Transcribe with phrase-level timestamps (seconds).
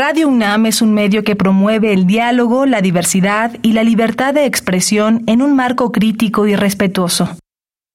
[0.00, 4.44] Radio UNAM es un medio que promueve el diálogo, la diversidad y la libertad de
[4.44, 7.36] expresión en un marco crítico y respetuoso.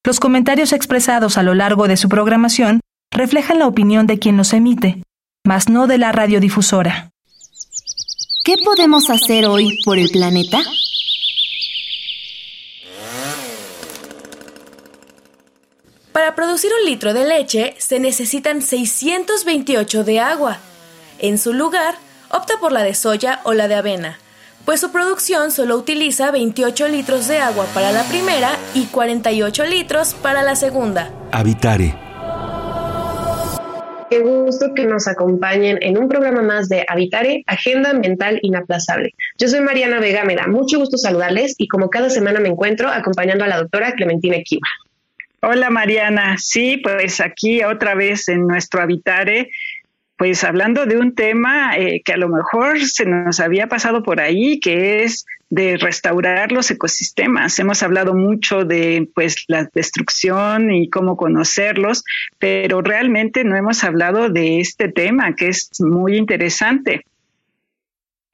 [0.04, 2.80] Los comentarios expresados a lo largo de su programación
[3.10, 5.02] reflejan la opinión de quien los emite,
[5.46, 7.08] mas no de la radiodifusora.
[8.44, 10.60] ¿Qué podemos hacer hoy por el planeta?
[16.12, 20.58] Para producir un litro de leche se necesitan 628 de agua.
[21.18, 21.94] En su lugar,
[22.30, 24.18] opta por la de soya o la de avena,
[24.64, 30.14] pues su producción solo utiliza 28 litros de agua para la primera y 48 litros
[30.14, 31.10] para la segunda.
[31.32, 31.94] Habitare.
[34.10, 39.14] Qué gusto que nos acompañen en un programa más de Habitare, Agenda Ambiental Inaplazable.
[39.38, 42.88] Yo soy Mariana Vega, me da mucho gusto saludarles y como cada semana me encuentro
[42.88, 44.68] acompañando a la doctora Clementina Kiva.
[45.46, 49.50] Hola Mariana, sí, pues aquí otra vez en nuestro Habitare,
[50.16, 54.20] pues hablando de un tema eh, que a lo mejor se nos había pasado por
[54.20, 57.58] ahí, que es de restaurar los ecosistemas.
[57.58, 62.04] Hemos hablado mucho de pues la destrucción y cómo conocerlos,
[62.38, 67.04] pero realmente no hemos hablado de este tema que es muy interesante.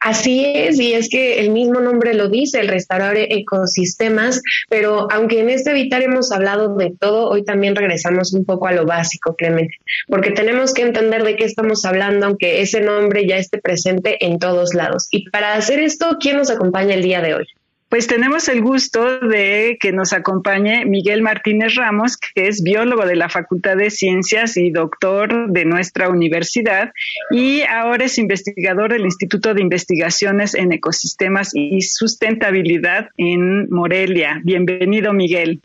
[0.01, 5.41] Así es, y es que el mismo nombre lo dice, el restaurar ecosistemas, pero aunque
[5.41, 9.37] en este Vitar hemos hablado de todo, hoy también regresamos un poco a lo básico,
[9.37, 9.75] Clemente,
[10.09, 14.39] porque tenemos que entender de qué estamos hablando, aunque ese nombre ya esté presente en
[14.39, 15.07] todos lados.
[15.11, 17.47] Y para hacer esto, ¿quién nos acompaña el día de hoy?
[17.91, 23.17] Pues tenemos el gusto de que nos acompañe Miguel Martínez Ramos, que es biólogo de
[23.17, 26.93] la Facultad de Ciencias y doctor de nuestra universidad,
[27.33, 34.41] y ahora es investigador del Instituto de Investigaciones en Ecosistemas y Sustentabilidad en Morelia.
[34.45, 35.61] Bienvenido, Miguel.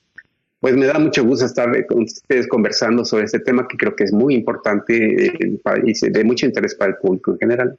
[0.61, 4.03] Pues me da mucho gusto estar con ustedes conversando sobre este tema que creo que
[4.03, 7.77] es muy importante eh, y de mucho interés para el público en general.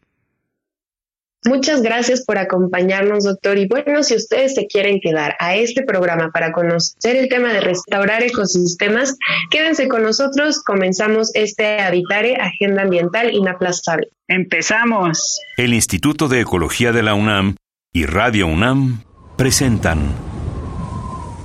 [1.44, 3.56] Muchas gracias por acompañarnos, doctor.
[3.58, 7.60] Y bueno, si ustedes se quieren quedar a este programa para conocer el tema de
[7.60, 9.16] restaurar ecosistemas,
[9.50, 10.62] quédense con nosotros.
[10.64, 14.08] Comenzamos este Habitare Agenda Ambiental Inaplazable.
[14.26, 15.40] Empezamos.
[15.56, 17.54] El Instituto de Ecología de la UNAM
[17.92, 19.04] y Radio UNAM
[19.36, 20.14] presentan.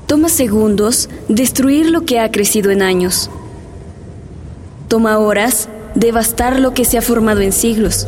[0.07, 3.29] Toma segundos destruir lo que ha crecido en años.
[4.87, 8.07] Toma horas devastar lo que se ha formado en siglos.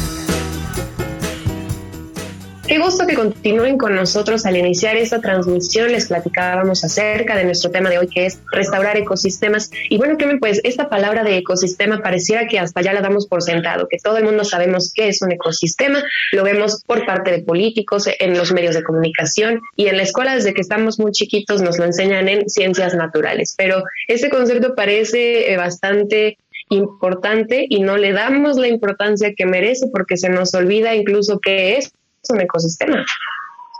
[2.71, 5.91] Qué gusto que continúen con nosotros al iniciar esta transmisión.
[5.91, 9.69] Les platicábamos acerca de nuestro tema de hoy, que es restaurar ecosistemas.
[9.89, 13.41] Y bueno, Clemen, pues esta palabra de ecosistema pareciera que hasta ya la damos por
[13.43, 16.01] sentado, que todo el mundo sabemos qué es un ecosistema.
[16.31, 20.33] Lo vemos por parte de políticos, en los medios de comunicación y en la escuela
[20.33, 23.53] desde que estamos muy chiquitos nos lo enseñan en ciencias naturales.
[23.57, 26.37] Pero este concepto parece eh, bastante
[26.69, 31.75] importante y no le damos la importancia que merece porque se nos olvida incluso qué
[31.75, 31.91] es
[32.29, 33.05] un ecosistema.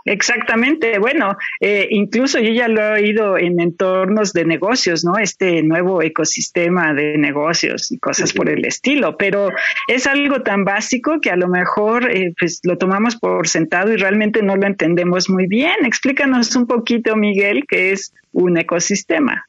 [0.04, 0.98] Exactamente.
[0.98, 5.16] Bueno, eh, incluso yo ya lo he oído en entornos de negocios, ¿no?
[5.16, 9.16] Este nuevo ecosistema de negocios y cosas por el estilo.
[9.16, 9.50] Pero
[9.86, 13.96] es algo tan básico que a lo mejor eh, pues lo tomamos por sentado y
[13.96, 15.84] realmente no lo entendemos muy bien.
[15.84, 19.46] Explícanos un poquito, Miguel, qué es un ecosistema.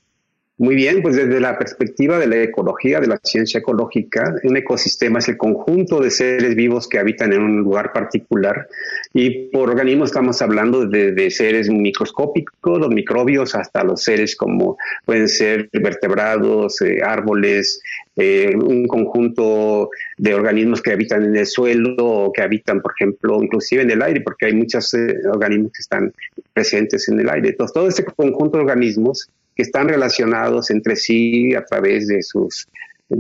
[0.60, 5.18] Muy bien, pues desde la perspectiva de la ecología, de la ciencia ecológica, un ecosistema
[5.18, 8.68] es el conjunto de seres vivos que habitan en un lugar particular
[9.14, 15.28] y por organismos estamos hablando de, seres microscópicos, los microbios, hasta los seres como pueden
[15.28, 17.82] ser vertebrados, eh, árboles,
[18.16, 23.42] eh, un conjunto de organismos que habitan en el suelo o que habitan, por ejemplo,
[23.42, 26.14] inclusive en el aire, porque hay muchos eh, organismos que están
[26.54, 27.50] presentes en el aire.
[27.50, 32.68] Entonces, todo este conjunto de organismos que están relacionados entre sí a través de sus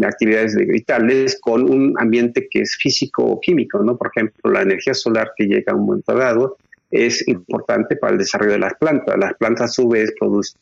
[0.05, 3.97] actividades vitales con un ambiente que es físico o químico, ¿no?
[3.97, 6.57] Por ejemplo, la energía solar que llega a un momento dado
[6.89, 9.17] es importante para el desarrollo de las plantas.
[9.17, 10.59] Las plantas a su vez producen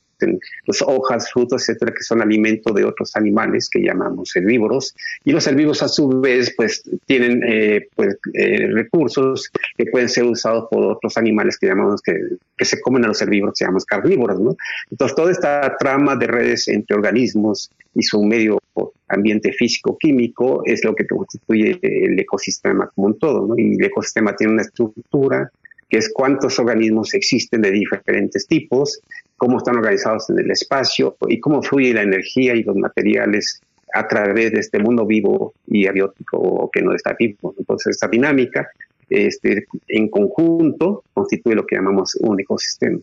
[0.65, 4.95] las hojas, frutos, etcétera, que son alimento de otros animales que llamamos herbívoros.
[5.23, 10.23] Y los herbívoros a su vez, pues, tienen eh, pues, eh, recursos que pueden ser
[10.25, 12.13] usados por otros animales que llamamos que,
[12.57, 14.55] que se comen a los herbívoros, que llamamos carnívoros, ¿no?
[14.89, 18.59] Entonces, toda esta trama de redes entre organismos y su medio
[19.07, 23.55] ambiente físico-químico es lo que constituye el ecosistema como un todo, ¿no?
[23.57, 25.51] Y el ecosistema tiene una estructura
[25.91, 29.01] que es cuántos organismos existen de diferentes tipos,
[29.35, 33.61] cómo están organizados en el espacio y cómo fluye la energía y los materiales
[33.93, 37.53] a través de este mundo vivo y abiótico que no está vivo.
[37.59, 38.69] Entonces, esta dinámica
[39.09, 42.99] este, en conjunto constituye lo que llamamos un ecosistema.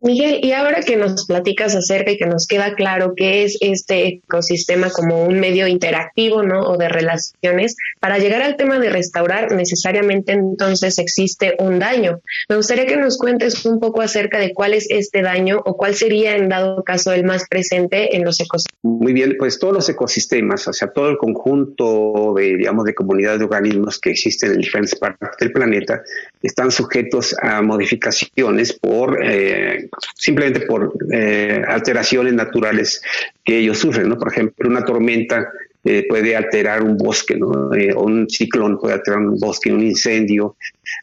[0.00, 4.06] Miguel, y ahora que nos platicas acerca y que nos queda claro qué es este
[4.06, 6.60] ecosistema como un medio interactivo, ¿no?
[6.60, 12.20] O de relaciones, para llegar al tema de restaurar, necesariamente entonces existe un daño.
[12.48, 15.96] Me gustaría que nos cuentes un poco acerca de cuál es este daño o cuál
[15.96, 18.78] sería, en dado caso, el más presente en los ecosistemas.
[18.82, 23.40] Muy bien, pues todos los ecosistemas, o sea, todo el conjunto de, digamos, de comunidades
[23.40, 26.02] de organismos que existen en diferentes partes del planeta,
[26.40, 33.00] están sujetos a modificaciones por eh, simplemente por eh, alteraciones naturales
[33.44, 34.18] que ellos sufren, ¿no?
[34.18, 35.48] Por ejemplo, una tormenta
[35.84, 37.72] eh, puede alterar un bosque, ¿no?
[37.72, 40.56] Eh, o un ciclón puede alterar un bosque, un incendio,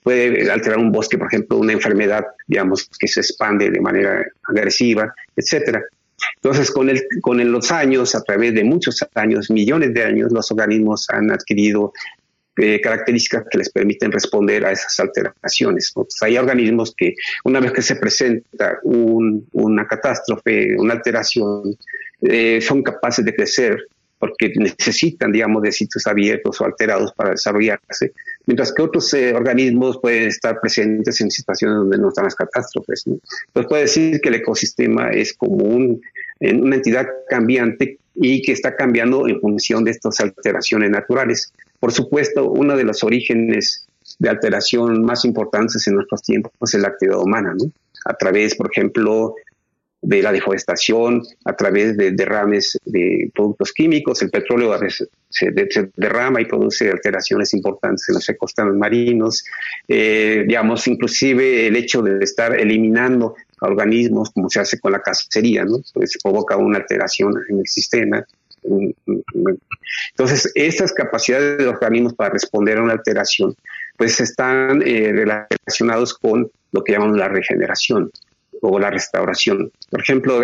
[0.03, 5.13] puede alterar un bosque, por ejemplo, una enfermedad, digamos, que se expande de manera agresiva,
[5.35, 5.81] etcétera.
[6.35, 10.51] Entonces, con, el, con los años, a través de muchos años, millones de años, los
[10.51, 11.93] organismos han adquirido
[12.57, 15.93] eh, características que les permiten responder a esas alteraciones.
[16.21, 17.13] hay organismos que
[17.43, 21.75] una vez que se presenta una catástrofe, una alteración,
[22.21, 23.87] eh, son capaces de crecer
[24.17, 28.13] porque necesitan, digamos, de sitios abiertos o alterados para desarrollarse,
[28.45, 33.05] mientras que otros eh, organismos pueden estar presentes en situaciones donde no están las catástrofes.
[33.05, 36.01] Entonces puede decir que el ecosistema es como un,
[36.39, 41.51] una entidad cambiante y que está cambiando en función de estas alteraciones naturales.
[41.79, 43.87] Por supuesto, uno de los orígenes
[44.19, 47.69] de alteración más importantes en nuestros tiempos es la actividad humana, ¿no?
[48.05, 49.35] A través, por ejemplo,
[50.05, 55.51] de la deforestación, a través de derrames de productos químicos, el petróleo a veces se,
[55.95, 59.43] derrama y produce alteraciones importantes en los ecosistemas marinos,
[59.87, 65.65] eh, digamos, inclusive el hecho de estar eliminando organismos, como se hace con la cacería.
[65.91, 68.23] Pues provoca una alteración en el sistema.
[70.11, 73.55] Entonces, estas capacidades de los organismos para responder a una alteración,
[73.97, 78.11] pues están eh, relacionados con lo que llamamos la regeneración
[78.67, 79.71] o la restauración.
[79.89, 80.41] Por ejemplo,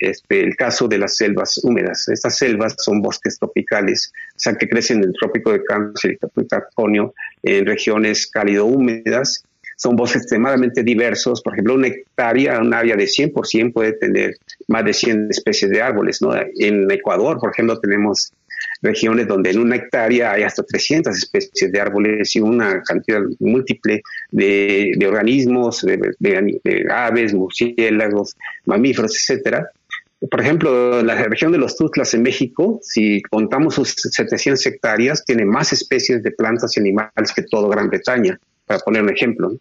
[0.00, 2.08] este, el caso de las selvas húmedas.
[2.08, 6.18] Estas selvas son bosques tropicales, o sea, que crecen en el trópico de Cáncer y
[6.18, 9.44] Capricornio, en regiones cálido-húmedas,
[9.76, 11.42] son bosques extremadamente diversos.
[11.42, 14.36] Por ejemplo, una hectárea, un área de 100% puede tener
[14.68, 16.22] más de 100 especies de árboles.
[16.22, 16.34] ¿no?
[16.36, 18.32] En Ecuador, por ejemplo, tenemos
[18.82, 24.02] regiones donde en una hectárea hay hasta 300 especies de árboles y una cantidad múltiple
[24.30, 28.36] de, organismos, de, aves, murciélagos,
[28.66, 29.70] mamíferos, etcétera.
[30.30, 35.44] Por ejemplo, la región de los Tuzlas en México, si contamos sus 700 hectáreas, tiene
[35.44, 39.52] más especies de plantas y animales que toda Gran Bretaña para poner un ejemplo.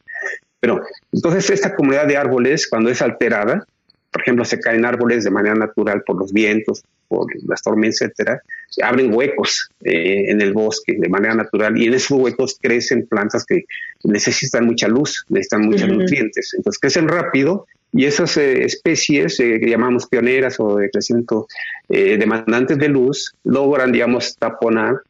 [0.60, 0.82] Pero
[1.12, 3.66] entonces esta comunidad de árboles, cuando es alterada,
[4.12, 8.42] por ejemplo, se caen árboles de manera natural por los vientos, por las tormentas, etcétera,
[8.70, 13.08] se abren huecos eh, en el bosque de manera natural y en esos huecos crecen
[13.08, 13.66] plantas que
[14.04, 16.54] necesitan mucha luz, necesitan muchos nutrientes.
[16.56, 21.48] Entonces crecen rápido y esas eh, especies eh, que llamamos pioneras o de crecimiento
[21.90, 25.02] demandantes de luz logran, digamos, taponar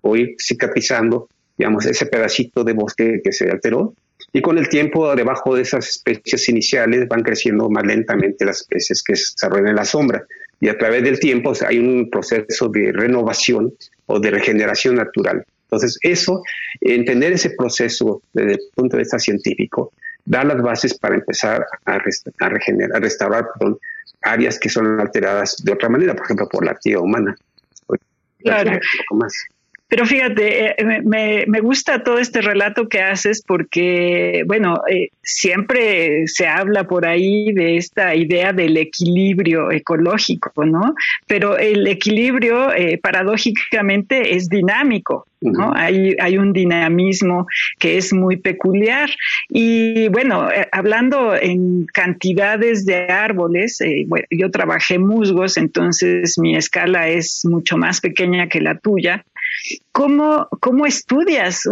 [0.00, 3.94] o ir cicatrizando digamos, ese pedacito de bosque que se alteró.
[4.36, 9.00] Y con el tiempo, debajo de esas especies iniciales van creciendo más lentamente las especies
[9.00, 10.24] que se desarrollan en la sombra.
[10.60, 13.72] Y a través del tiempo hay un proceso de renovación
[14.06, 15.44] o de regeneración natural.
[15.66, 16.42] Entonces, eso,
[16.80, 19.92] entender ese proceso desde el punto de vista científico,
[20.24, 23.46] da las bases para empezar a, a, regenerar, a restaurar
[24.22, 27.36] áreas que son alteradas de otra manera, por ejemplo, por la actividad humana.
[28.40, 28.80] Claro.
[29.12, 29.32] Más.
[29.94, 36.26] Pero fíjate, eh, me, me, gusta todo este relato que haces porque, bueno, eh, siempre
[36.26, 40.96] se habla por ahí de esta idea del equilibrio ecológico, ¿no?
[41.28, 45.28] Pero el equilibrio, eh, paradójicamente, es dinámico.
[45.40, 45.74] ¿no?
[45.76, 47.46] Hay, hay un dinamismo
[47.78, 49.10] que es muy peculiar.
[49.50, 53.78] Y bueno, hablando en cantidades de árboles,
[54.30, 59.22] yo trabajé musgos, entonces mi escala es mucho más pequeña que la tuya.
[59.92, 61.62] ¿Cómo, cómo estudias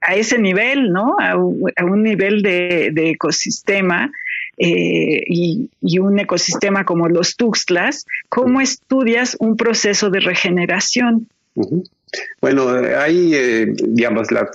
[0.00, 1.16] a ese nivel, ¿no?
[1.18, 4.10] A, un nivel de, ecosistema
[4.58, 11.28] eh, y, un ecosistema como los Tuxtlas, ¿cómo estudias un proceso de regeneración?
[12.40, 14.48] Bueno, hay, eh, digamos, la,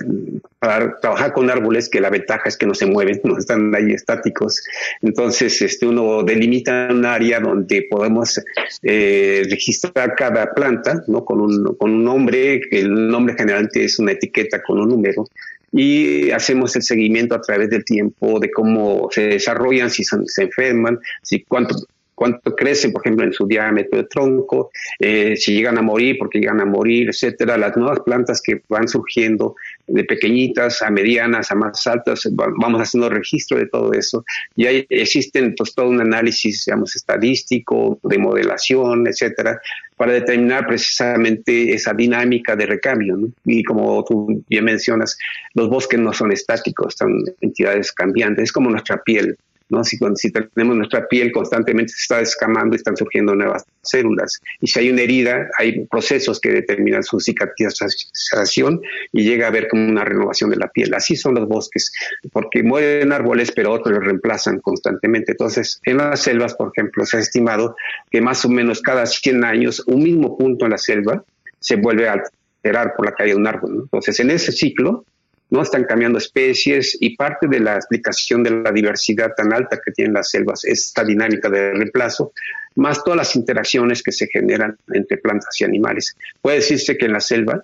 [0.58, 3.92] para trabajar con árboles que la ventaja es que no se mueven, no están ahí
[3.92, 4.62] estáticos.
[5.02, 8.40] Entonces, este, uno delimita un área donde podemos
[8.82, 11.24] eh, registrar cada planta, ¿no?
[11.24, 15.26] Con un, con un nombre, el nombre generalmente es una etiqueta con un número
[15.72, 20.98] y hacemos el seguimiento a través del tiempo de cómo se desarrollan, si se enferman,
[21.22, 21.74] si cuánto
[22.22, 26.38] cuánto crecen, por ejemplo, en su diámetro de tronco, eh, si llegan a morir, porque
[26.38, 27.58] llegan a morir, etcétera.
[27.58, 29.56] Las nuevas plantas que van surgiendo
[29.88, 34.24] de pequeñitas a medianas a más altas, vamos haciendo registro de todo eso.
[34.54, 39.60] Y ahí existen pues, todo un análisis, digamos, estadístico, de modelación, etcétera,
[39.96, 43.18] para determinar precisamente esa dinámica de recambio.
[43.44, 45.18] Y como tú bien mencionas,
[45.54, 49.36] los bosques no son estáticos, son entidades cambiantes, es como nuestra piel.
[49.84, 54.40] Si tenemos nuestra piel constantemente se está descamando y están surgiendo nuevas células.
[54.60, 58.80] Y si hay una herida, hay procesos que determinan su cicatrización
[59.12, 60.94] y llega a haber como una renovación de la piel.
[60.94, 61.92] Así son los bosques,
[62.32, 65.32] porque mueren árboles, pero otros los reemplazan constantemente.
[65.32, 67.76] Entonces, en las selvas, por ejemplo, se ha estimado
[68.10, 71.24] que más o menos cada 100 años un mismo punto en la selva
[71.58, 72.22] se vuelve a
[72.62, 73.80] alterar por la caída de un árbol.
[73.82, 75.04] Entonces, en ese ciclo,
[75.52, 75.62] ¿no?
[75.62, 80.14] Están cambiando especies y parte de la explicación de la diversidad tan alta que tienen
[80.14, 82.32] las selvas es esta dinámica de reemplazo,
[82.76, 86.16] más todas las interacciones que se generan entre plantas y animales.
[86.40, 87.62] Puede decirse que en la selva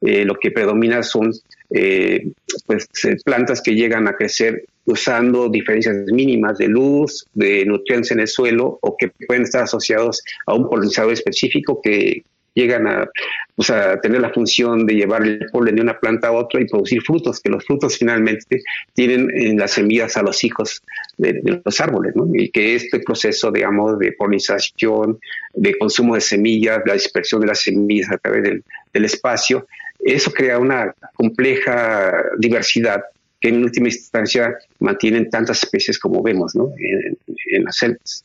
[0.00, 1.32] eh, lo que predomina son
[1.70, 2.26] eh,
[2.66, 8.20] pues, eh, plantas que llegan a crecer usando diferencias mínimas de luz, de nutrientes en
[8.20, 12.24] el suelo o que pueden estar asociados a un polinizador específico que
[12.54, 13.08] llegan a,
[13.54, 16.66] pues, a tener la función de llevar el polen de una planta a otra y
[16.66, 18.62] producir frutos, que los frutos finalmente
[18.94, 20.82] tienen en las semillas a los hijos
[21.16, 22.28] de, los árboles, ¿no?
[22.32, 25.18] y que este proceso, digamos, de polinización,
[25.54, 28.64] de consumo de semillas, la dispersión de las semillas a través del,
[29.04, 29.66] espacio,
[30.00, 33.04] eso crea una compleja diversidad
[33.40, 36.72] que en última instancia mantienen tantas especies como vemos ¿no?
[36.76, 37.16] en,
[37.52, 38.24] en las selvas.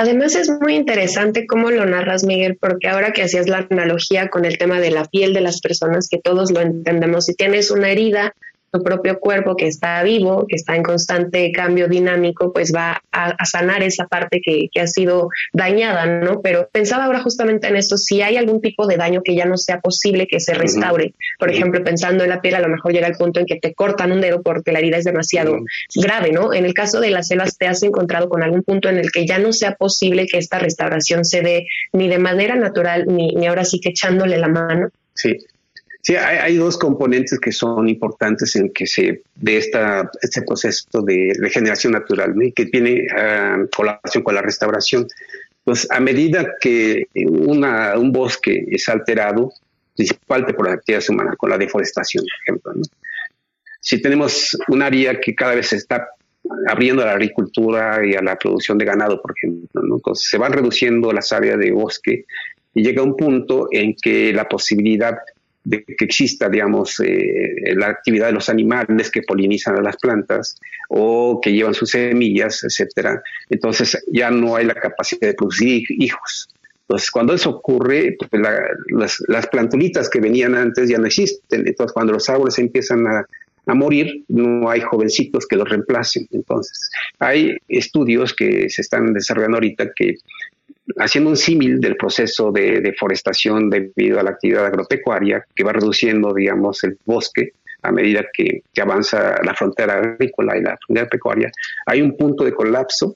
[0.00, 4.46] Además es muy interesante cómo lo narras, Miguel, porque ahora que hacías la analogía con
[4.46, 7.90] el tema de la piel de las personas, que todos lo entendemos, si tienes una
[7.90, 8.34] herida,
[8.70, 13.44] tu propio cuerpo que está vivo, que está en constante cambio dinámico, pues va a,
[13.44, 16.40] sanar esa parte que, ha sido dañada, ¿no?
[16.40, 19.56] Pero pensaba ahora justamente en esto, si hay algún tipo de daño que ya no
[19.56, 23.08] sea posible que se restaure, por ejemplo, pensando en la piel, a lo mejor llega
[23.08, 25.58] el punto en que te cortan un dedo porque la herida es demasiado
[25.94, 26.54] grave, ¿no?
[26.54, 29.26] En el caso de las células, ¿te has encontrado con algún punto en el que
[29.26, 33.46] ya no sea posible que esta restauración se dé ni de manera natural, ni, ni
[33.46, 34.88] ahora sí que echándole la mano?
[35.14, 35.36] Sí,
[36.02, 41.36] Sí, hay, dos componentes que son importantes en que se de esta, este proceso de
[41.38, 45.06] regeneración natural y que tiene uh, colaboración con la restauración.
[45.62, 49.52] Pues a medida que una, un bosque es alterado,
[49.94, 52.88] principalmente por las actividades humanas, con la deforestación, por ejemplo.
[53.80, 56.08] Si tenemos un área que cada vez se está
[56.66, 60.54] abriendo a la agricultura y a la producción de ganado, por ejemplo, entonces se van
[60.54, 62.24] reduciendo las áreas de bosque
[62.74, 65.18] y llega un punto en que la posibilidad
[65.64, 70.56] de que exista, digamos, eh, la actividad de los animales que polinizan a las plantas
[70.88, 73.22] o que llevan sus semillas, etcétera.
[73.48, 76.48] Entonces ya no hay la capacidad de producir hijos.
[76.82, 78.42] Entonces, cuando eso ocurre, pues,
[78.90, 81.66] las, las plantulitas que venían antes ya no existen.
[81.66, 83.24] Entonces, cuando los árboles empiezan a,
[83.66, 86.26] a morir, no hay jovencitos que los reemplacen.
[86.32, 86.90] Entonces,
[87.20, 90.16] hay estudios que se están desarrollando ahorita que
[90.98, 96.32] haciendo un símil del proceso de deforestación debido a la actividad agropecuaria que va reduciendo,
[96.34, 101.50] digamos, el bosque a medida que, avanza la frontera agrícola y la frontera pecuaria,
[101.86, 103.14] hay un punto de colapso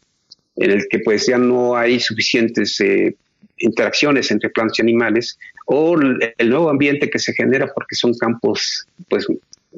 [0.57, 3.15] en el que pues ya no hay suficientes eh,
[3.59, 8.87] interacciones entre plantas y animales o el nuevo ambiente que se genera porque son campos
[9.09, 9.27] pues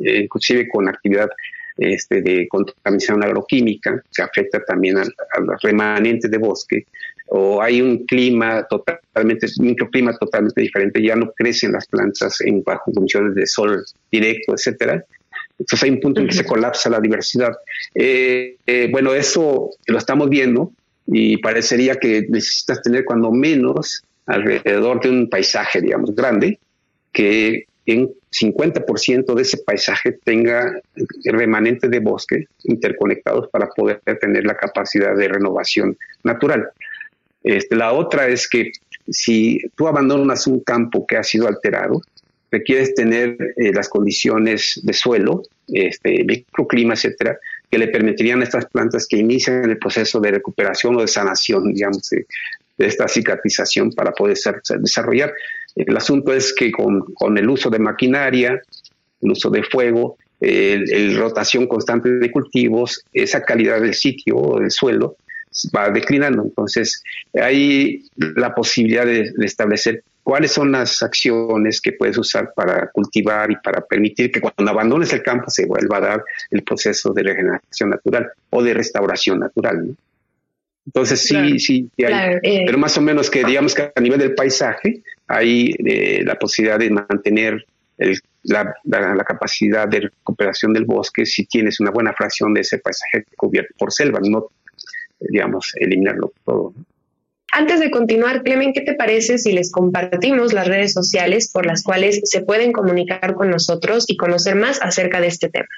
[0.04, 1.28] eh, inclusive con actividad
[1.76, 5.04] este, de contaminación agroquímica que afecta también a,
[5.40, 6.86] los remanentes de bosque,
[7.28, 12.62] o hay un clima totalmente, un microclima totalmente diferente, ya no crecen las plantas en
[12.62, 15.04] bajo condiciones de sol directo, etcétera.
[15.58, 17.52] Entonces hay un punto en que se colapsa la diversidad.
[17.94, 20.72] Eh, eh, bueno, eso lo estamos viendo
[21.06, 26.58] y parecería que necesitas tener cuando menos alrededor de un paisaje, digamos, grande,
[27.12, 30.80] que en 50% de ese paisaje tenga
[31.24, 36.68] remanentes de bosque interconectados para poder tener la capacidad de renovación natural.
[37.42, 38.72] Este, la otra es que
[39.08, 42.02] si tú abandonas un campo que ha sido alterado,
[42.50, 47.38] requieres tener eh, las condiciones de suelo, este, microclima, etcétera,
[47.70, 51.72] que le permitirían a estas plantas que inician el proceso de recuperación o de sanación,
[51.72, 52.26] digamos, de,
[52.78, 54.36] esta cicatrización para poder
[54.80, 55.32] desarrollar.
[55.76, 57.04] El asunto es que con,
[57.36, 58.60] el uso de maquinaria,
[59.20, 64.70] el uso de fuego, el, rotación constante de cultivos, esa calidad del sitio o del
[64.70, 65.16] suelo
[65.74, 66.42] va declinando.
[66.42, 67.02] Entonces,
[67.34, 73.56] hay la posibilidad de, establecer cuáles son las acciones que puedes usar para cultivar y
[73.56, 77.90] para permitir que cuando abandones el campo se vuelva a dar el proceso de regeneración
[77.90, 79.94] natural o de restauración natural.
[80.86, 82.62] Entonces sí, sí, hay, eh.
[82.64, 86.78] pero más o menos que digamos que a nivel del paisaje hay eh, la posibilidad
[86.78, 87.64] de mantener
[88.42, 93.74] la, capacidad de recuperación del bosque si tienes una buena fracción de ese paisaje cubierto
[93.78, 94.50] por selva, no,
[95.18, 96.74] digamos, eliminarlo todo.
[97.52, 101.82] Antes de continuar, Clemen, ¿qué te parece si les compartimos las redes sociales por las
[101.82, 105.68] cuales se pueden comunicar con nosotros y conocer más acerca de este tema?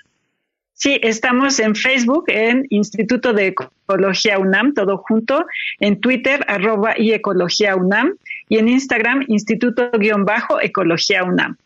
[0.72, 5.44] Sí, estamos en Facebook, en Instituto de Ecología UNAM, todo junto,
[5.80, 8.16] en Twitter, arroba y Ecología UNAM,
[8.48, 11.56] y en Instagram, Instituto-Ecología UNAM.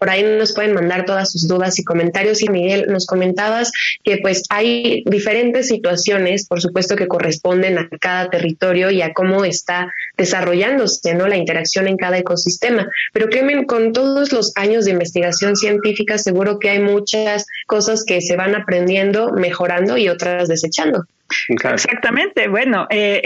[0.00, 2.40] Por ahí nos pueden mandar todas sus dudas y comentarios.
[2.42, 3.70] Y Miguel, nos comentabas
[4.02, 9.44] que pues hay diferentes situaciones, por supuesto, que corresponden a cada territorio y a cómo
[9.44, 11.28] está desarrollándose ¿no?
[11.28, 12.88] la interacción en cada ecosistema.
[13.12, 18.22] Pero Clemen, con todos los años de investigación científica, seguro que hay muchas cosas que
[18.22, 21.04] se van aprendiendo, mejorando y otras desechando.
[21.48, 22.48] Exactamente.
[22.48, 23.20] Bueno, eh,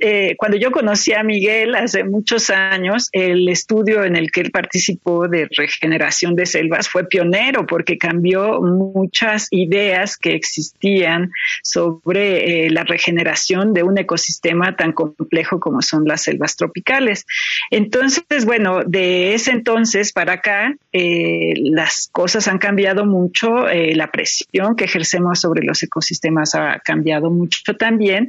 [0.00, 4.50] eh, cuando yo conocí a Miguel hace muchos años, el estudio en el que él
[4.50, 11.30] participó de regeneración de selvas fue pionero porque cambió muchas ideas que existían
[11.62, 17.26] sobre eh, la regeneración de un ecosistema tan complejo como son las selvas tropicales.
[17.70, 24.84] Entonces, bueno, de ese entonces para acá, las cosas han cambiado mucho, la presión que
[24.84, 28.28] ejercemos sobre los ecosistemas ha cambiado mucho también.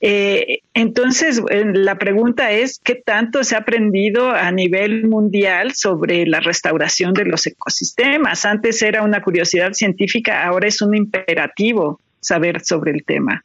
[0.00, 6.26] Eh, entonces, eh, la pregunta es, ¿qué tanto se ha aprendido a nivel mundial sobre
[6.26, 8.44] la restauración de los ecosistemas?
[8.44, 13.42] Antes era una curiosidad científica, ahora es un imperativo saber sobre el tema.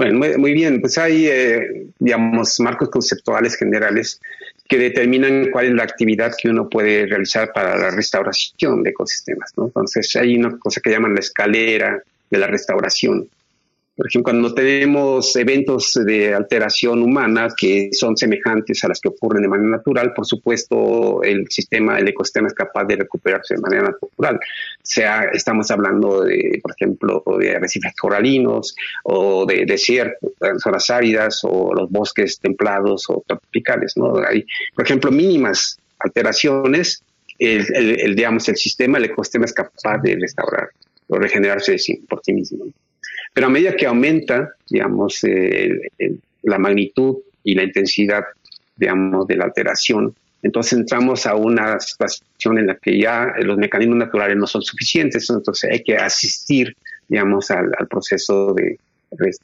[0.00, 4.18] Bueno, muy, bien, pues hay, eh, digamos, marcos conceptuales generales
[4.66, 9.52] que determinan cuál es la actividad que uno puede realizar para la restauración de ecosistemas.
[9.58, 13.28] Entonces, hay una cosa que llaman la escalera, de la restauración.
[14.00, 19.42] Por ejemplo, cuando tenemos eventos de alteración humana que son semejantes a las que ocurren
[19.42, 23.82] de manera natural, por supuesto el sistema, el ecosistema es capaz de recuperarse de manera
[23.90, 24.40] natural.
[24.82, 30.30] Sea, estamos hablando de, por ejemplo, de arrecifes coralinos o de desiertos,
[30.62, 33.98] zonas áridas o los bosques templados o tropicales.
[33.98, 34.16] ¿no?
[34.26, 37.04] Hay, por ejemplo, mínimas alteraciones,
[37.38, 40.70] el, digamos, el sistema, el ecosistema es capaz de restaurar
[41.10, 41.76] o regenerarse
[42.08, 42.64] por sí mismo.
[43.34, 45.20] Pero a medida que aumenta, digamos,
[46.42, 48.24] la magnitud y la intensidad,
[48.76, 53.98] digamos, de la alteración, entonces entramos a una situación en la que ya los mecanismos
[53.98, 56.74] naturales no son suficientes, entonces hay que asistir,
[57.08, 58.78] digamos, al, proceso de,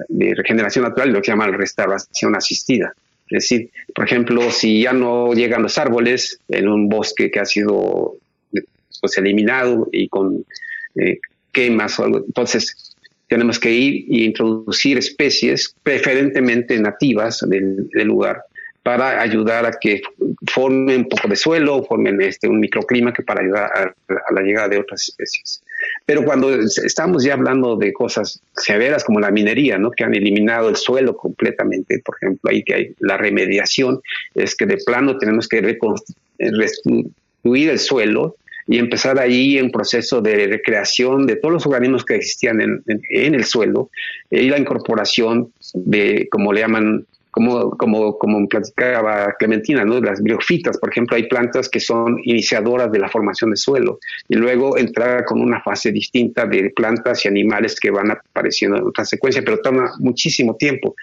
[0.08, 2.94] de, regeneración natural, lo que llama la restauración asistida.
[3.28, 7.44] Es decir, por ejemplo, si ya no llegan los árboles en un bosque que ha
[7.44, 8.14] sido
[9.00, 10.44] pues, eliminado y con
[10.94, 11.18] eh,
[11.56, 12.18] quemas o algo.
[12.18, 12.94] Entonces,
[13.28, 18.42] tenemos que ir e introducir especies preferentemente nativas del, lugar
[18.82, 20.00] para ayudar a que
[20.46, 24.68] formen un poco de suelo, formen este, un microclima que para ayudar a, la llegada
[24.68, 25.60] de otras especies.
[26.04, 29.90] Pero cuando estamos ya hablando de cosas severas como la minería, ¿no?
[29.90, 34.00] que han eliminado el suelo completamente, por ejemplo, ahí que hay la remediación,
[34.36, 40.46] es que de plano tenemos que reconstruir el suelo y empezar ahí un proceso de
[40.46, 43.90] recreación de todos los organismos que existían en, en, el suelo
[44.30, 50.00] y la incorporación de, como le llaman, como, como, como platicaba Clementina, ¿no?
[50.00, 54.36] las briofitas, por ejemplo, hay plantas que son iniciadoras de la formación de suelo y
[54.36, 59.04] luego entrar con una fase distinta de plantas y animales que van apareciendo en otra
[59.04, 60.94] secuencia, pero toma muchísimo tiempo.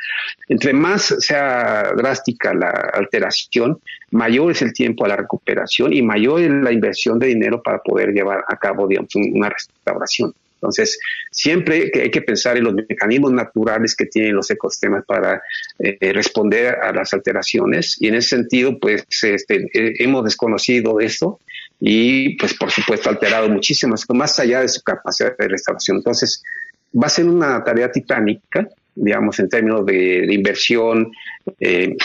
[0.50, 3.78] Entre más sea drástica la alteración,
[4.10, 7.78] mayor es el tiempo a la recuperación y mayor es la inversión de dinero para
[7.78, 8.90] poder llevar a cabo
[9.34, 10.34] una restauración.
[10.64, 10.98] Entonces,
[11.30, 15.42] siempre hay que pensar en los mecanismos naturales que tienen los ecosistemas para
[15.78, 21.42] eh, responder a las alteraciones y en ese sentido, pues este, eh, hemos desconocido esto
[21.82, 25.98] y, pues por supuesto, alterado muchísimo, más allá de su capacidad de restauración.
[25.98, 26.42] Entonces,
[26.96, 31.12] va a ser una tarea titánica digamos, en términos de, inversión,
[31.60, 31.96] eh,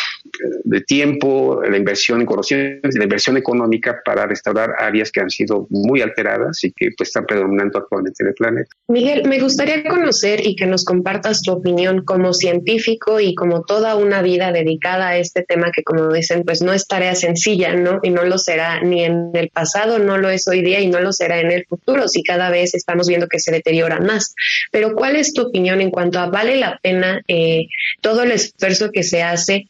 [0.65, 5.67] de tiempo, la inversión en conocimientos, la inversión económica para restaurar áreas que han sido
[5.71, 8.71] muy alteradas y que pues, están predominando actualmente en el planeta.
[8.89, 13.97] Miguel, me gustaría conocer y que nos compartas tu opinión como científico y como toda
[13.97, 18.01] una vida dedicada a este tema que, como dicen, pues no es tarea sencilla, ¿no?
[18.03, 21.01] Y no lo será ni en el pasado, no lo es hoy día y no
[21.01, 24.35] lo será en el futuro, si cada vez estamos viendo que se deteriora más.
[24.71, 27.67] Pero, ¿cuál es tu opinión en cuanto a vale la pena eh,
[28.01, 29.69] todo el esfuerzo que se hace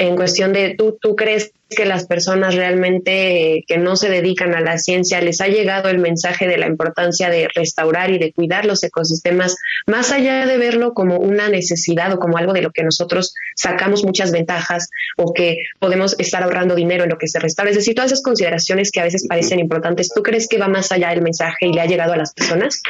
[0.00, 4.62] en cuestión de tú, tú crees que las personas realmente que no se dedican a
[4.62, 8.64] la ciencia les ha llegado el mensaje de la importancia de restaurar y de cuidar
[8.64, 12.82] los ecosistemas, más allá de verlo como una necesidad o como algo de lo que
[12.82, 17.70] nosotros sacamos muchas ventajas o que podemos estar ahorrando dinero en lo que se restaura.
[17.70, 20.90] Es decir, todas esas consideraciones que a veces parecen importantes, ¿tú crees que va más
[20.92, 22.82] allá el mensaje y le ha llegado a las personas?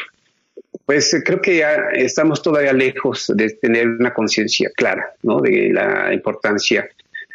[0.87, 5.41] Pues eh, creo que ya estamos todavía lejos de tener una conciencia clara ¿no?
[5.41, 6.89] de la importancia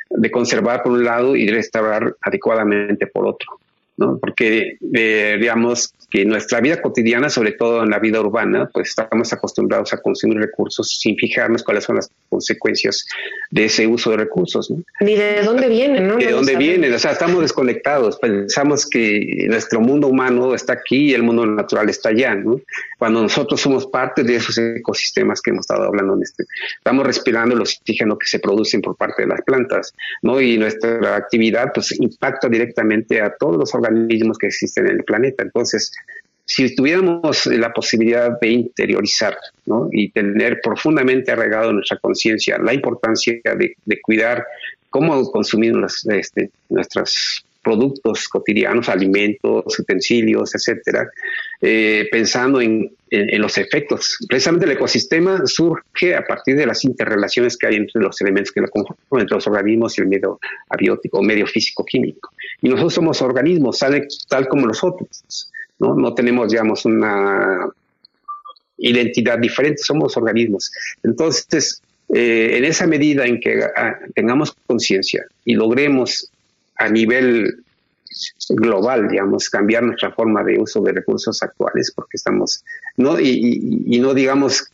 [0.10, 3.60] de conservar por un lado y restaurar adecuadamente por otro.
[3.98, 4.18] ¿No?
[4.20, 9.32] Porque, eh, digamos, que nuestra vida cotidiana, sobre todo en la vida urbana, pues estamos
[9.32, 13.06] acostumbrados a consumir recursos sin fijarnos cuáles son las consecuencias
[13.52, 14.70] de ese uso de recursos.
[14.70, 14.84] ¿no?
[15.00, 16.18] Ni de dónde vienen, ¿no?
[16.18, 21.14] De dónde vienen, o sea, estamos desconectados, pensamos que nuestro mundo humano está aquí y
[21.14, 22.60] el mundo natural está allá, ¿no?
[22.98, 26.44] Cuando nosotros somos parte de esos ecosistemas que hemos estado hablando en este,
[26.78, 30.42] estamos respirando el oxígeno que se producen por parte de las plantas, ¿no?
[30.42, 33.85] Y nuestra actividad, pues, impacta directamente a todos los organismos
[34.40, 35.44] que existen en el planeta.
[35.44, 35.92] Entonces,
[36.46, 39.90] si tuviéramos la posibilidad de interiorizar ¿no?
[39.92, 44.46] y tener profundamente arraigado en nuestra conciencia la importancia de, cuidar
[44.90, 51.10] cómo consumimos este, nuestros productos cotidianos, alimentos, utensilios, etcétera,
[51.60, 54.18] eh, pensando en, los efectos.
[54.28, 58.60] Precisamente el ecosistema surge a partir de las interrelaciones que hay entre los elementos que
[58.60, 60.38] lo conforman, entre los organismos y el medio
[60.70, 62.32] abiótico, medio físico-químico.
[62.62, 63.80] Y nosotros somos organismos,
[64.28, 65.50] tal como los otros.
[65.80, 65.96] ¿no?
[65.96, 67.70] No tenemos, digamos, una
[68.78, 70.70] identidad diferente, somos organismos.
[71.02, 71.82] Entonces,
[72.14, 76.30] eh, en esa medida en que ah, tengamos conciencia y logremos
[76.78, 77.64] a nivel
[78.50, 82.64] global, digamos, cambiar nuestra forma de uso de recursos actuales, porque estamos,
[82.98, 84.72] no, y no digamos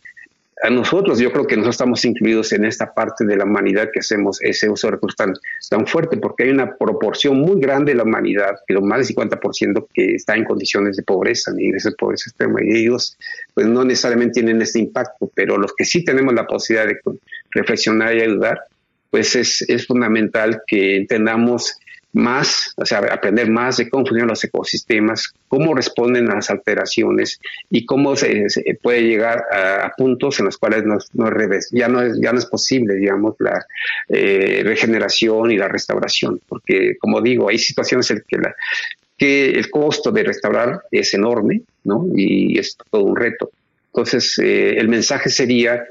[0.62, 3.98] a nosotros, yo creo que nosotros estamos incluidos en esta parte de la humanidad que
[3.98, 5.34] hacemos ese uso de recursos tan,
[5.68, 9.16] tan fuerte, porque hay una proporción muy grande de la humanidad, que lo más del
[9.16, 13.18] 50% que está en condiciones de pobreza, de pobreza extrema, y ellos
[13.54, 17.00] pues no necesariamente tienen este impacto, pero los que sí tenemos la posibilidad de
[17.50, 18.60] reflexionar y ayudar,
[19.10, 21.76] pues es, es fundamental que entendamos
[22.12, 27.40] más, o sea, aprender más de cómo funcionan los ecosistemas, cómo responden a las alteraciones
[27.70, 28.46] y cómo se,
[28.82, 30.98] puede llegar a, puntos en los cuales no,
[31.70, 33.64] ya, no es, ya no es posible, digamos, la
[34.08, 38.54] eh, regeneración y la restauración, porque, como digo, hay situaciones en que, la,
[39.16, 42.06] que el costo de restaurar es enorme, ¿no?
[42.14, 43.50] Y es todo un reto.
[43.86, 45.84] Entonces, eh, el mensaje sería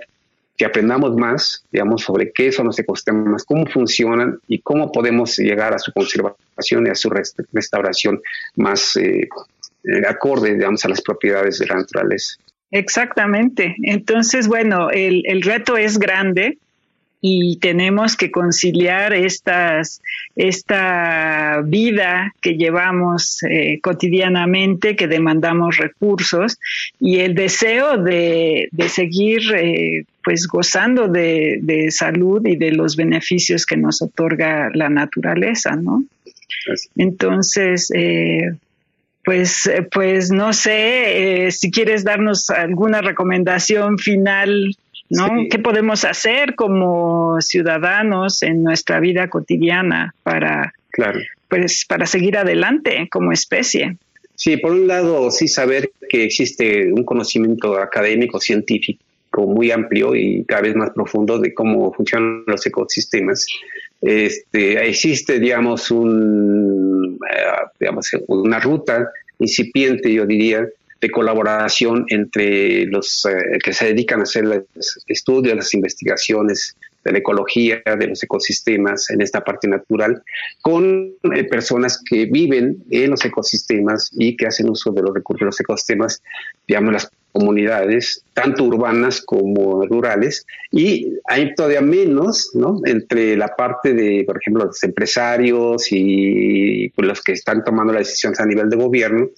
[0.61, 5.73] que aprendamos más, digamos, sobre qué son los ecosistemas, cómo funcionan y cómo podemos llegar
[5.73, 7.09] a su conservación y a su
[7.51, 8.21] restauración
[8.57, 9.27] más eh,
[9.85, 12.35] eh, acorde, digamos, a las propiedades de la naturaleza.
[12.69, 13.75] Exactamente.
[13.81, 16.59] Entonces, bueno, el, el reto es grande
[17.21, 20.01] y tenemos que conciliar estas,
[20.35, 26.57] esta vida que llevamos eh, cotidianamente, que demandamos recursos
[26.99, 32.95] y el deseo de, de seguir eh, pues gozando de, de, salud y de los
[32.95, 36.03] beneficios que nos otorga la naturaleza, ¿no?
[36.95, 38.51] Entonces, eh,
[39.23, 44.75] pues, pues no sé si quieres darnos alguna recomendación final
[45.11, 45.27] ¿no?
[45.49, 50.73] ¿Qué podemos hacer como ciudadanos en nuestra vida cotidiana para,
[51.47, 53.97] pues, para seguir adelante como especie?
[54.35, 59.03] Sí, por un lado, sí saber que existe un conocimiento académico, científico
[59.37, 63.45] muy amplio y cada vez más profundo de cómo funcionan los ecosistemas.
[64.01, 70.67] Este, existe, digamos, un, eh, digamos, una ruta incipiente, yo diría,
[71.01, 77.11] de colaboración entre los eh, que se dedican a hacer los estudios, las investigaciones de
[77.11, 80.21] la ecología, de los ecosistemas en esta parte natural,
[80.61, 85.39] con eh, personas que viven en los ecosistemas y que hacen uso de los recursos
[85.39, 86.21] de los ecosistemas,
[86.67, 92.81] digamos las comunidades, tanto urbanas como rurales, y hay todavía menos, ¿no?
[92.85, 98.39] Entre la parte de, por ejemplo, los empresarios y los que están tomando las decisiones
[98.39, 99.29] a nivel de gobierno,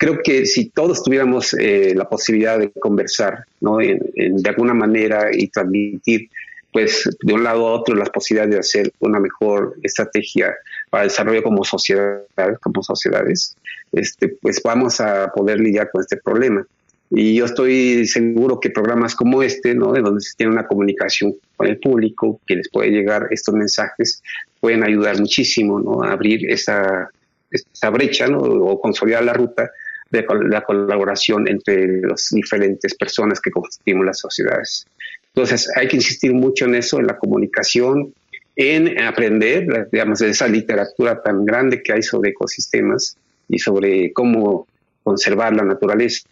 [0.00, 3.76] creo que si todos tuviéramos eh, la posibilidad de conversar, ¿no?
[3.76, 6.30] de alguna manera y transmitir,
[6.72, 10.54] pues, de un lado a otro las posibilidades de hacer una mejor estrategia
[10.88, 12.22] para el desarrollo como sociedad,
[12.62, 13.54] como sociedades,
[13.92, 16.66] este, pues vamos a poder lidiar con este problema.
[17.10, 19.92] Y yo estoy seguro que programas como este, ¿no?
[19.92, 24.22] de donde se tiene una comunicación con el público, que les puede llegar estos mensajes,
[24.60, 26.02] pueden ayudar muchísimo ¿no?
[26.02, 27.10] a abrir esa,
[27.50, 28.38] esa brecha ¿no?
[28.38, 29.70] o consolidar la ruta
[30.10, 34.86] de la colaboración entre las diferentes personas que constituimos las sociedades.
[35.34, 38.12] Entonces, hay que insistir mucho en eso, en la comunicación,
[38.56, 43.16] en aprender, digamos, esa literatura tan grande que hay sobre ecosistemas
[43.48, 44.66] y sobre cómo
[45.02, 46.26] conservar la naturaleza.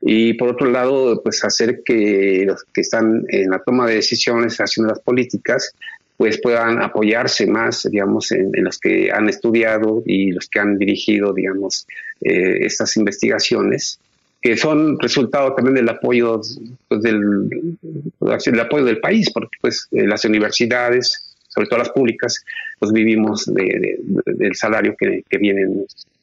[0.00, 4.58] Y por otro lado, pues hacer que los que están en la toma de decisiones,
[4.58, 5.74] haciendo las políticas,
[6.16, 11.32] pues puedan apoyarse más, digamos, en, los que han estudiado y los que han dirigido,
[11.34, 11.86] digamos,
[12.22, 13.98] eh, estas investigaciones,
[14.40, 16.40] que son resultado también del apoyo,
[16.88, 22.44] pues, del, apoyo del país, porque pues eh, las universidades, sobre todo las públicas,
[22.78, 25.66] pues vivimos del salario que, que viene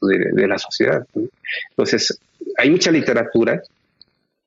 [0.02, 1.06] de, la sociedad.
[1.70, 2.20] Entonces,
[2.58, 3.62] hay mucha literatura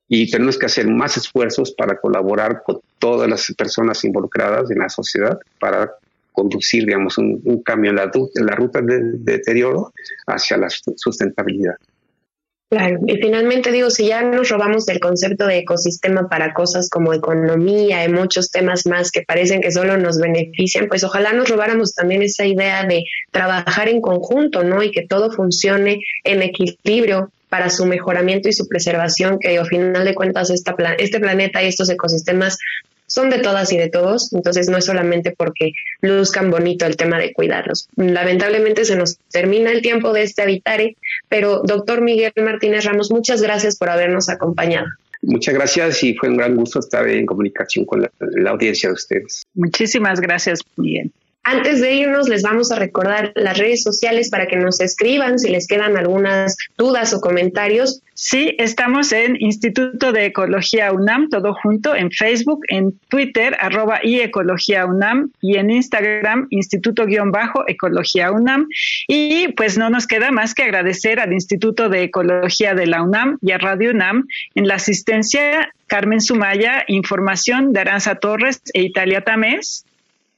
[0.09, 4.88] y tenemos que hacer más esfuerzos para colaborar con todas las personas involucradas en la
[4.88, 5.92] sociedad para
[6.32, 9.92] conducir, digamos, un, cambio en la, la ruta de, de deterioro
[10.26, 11.76] hacia la sustentabilidad.
[12.68, 17.14] Claro, y finalmente digo, si ya nos robamos del concepto de ecosistema para cosas como
[17.14, 21.94] economía y muchos temas más que parecen que solo nos benefician, pues ojalá nos robáramos
[21.94, 24.82] también esa idea de trabajar en conjunto, ¿no?
[24.82, 30.04] Y que todo funcione en equilibrio para su mejoramiento y su preservación, que al final
[30.04, 32.59] de cuentas esta este planeta y estos ecosistemas
[33.16, 37.18] son de todas y de todos, entonces no es solamente porque luzcan bonito el tema
[37.18, 37.88] de cuidarlos.
[37.96, 40.98] Lamentablemente se nos termina el tiempo de este Habitare,
[41.31, 44.88] pero doctor Miguel Martínez Ramos, muchas gracias por habernos acompañado.
[45.22, 48.92] Muchas gracias y fue un gran gusto estar en comunicación con la, la audiencia de
[48.92, 49.46] ustedes.
[49.55, 51.11] Muchísimas gracias, Miguel.
[51.48, 55.48] Antes de irnos, les vamos a recordar las redes sociales para que nos escriban si
[55.48, 58.02] les quedan algunas dudas o comentarios.
[58.14, 64.18] Sí, estamos en Instituto de Ecología UNAM, todo junto, en Facebook, en Twitter, arroba y
[64.22, 68.66] Ecología UNAM, y en Instagram, Instituto-Ecología UNAM.
[69.06, 73.38] Y pues no nos queda más que agradecer al Instituto de Ecología de la UNAM
[73.40, 79.20] y a Radio UNAM en la asistencia Carmen Sumaya, información de Aranza Torres e Italia
[79.20, 79.86] Tamés.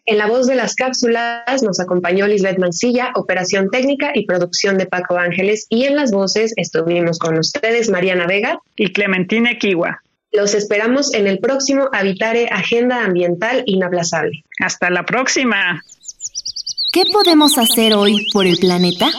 [0.08, 4.86] En la voz de las cápsulas nos acompañó Lisbeth Mancilla, operación técnica y producción de
[4.86, 10.00] Paco Ángeles, y en las voces estuvimos con ustedes Mariana Vega y Clementina Kiwa.
[10.32, 14.44] Los esperamos en el próximo Habitare Agenda Ambiental Inaplazable.
[14.64, 15.82] Hasta la próxima.
[16.90, 19.10] ¿Qué podemos hacer hoy por el planeta?